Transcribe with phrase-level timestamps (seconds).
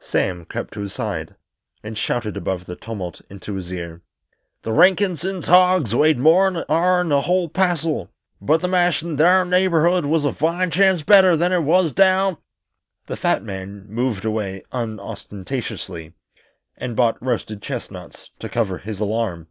[0.00, 1.34] Sam crept to his side
[1.82, 4.00] and shouted above the tumult into his ear:
[4.62, 8.08] "The Rankinses' hogs weighed more'n ourn a whole passel,
[8.40, 11.92] but the mast in thar neighborhood was a fine chance better than what it was
[11.92, 12.38] down"
[13.08, 16.14] The fat man moved away unostentatiously,
[16.78, 19.48] and bought roasted chestnuts to cover his alarm.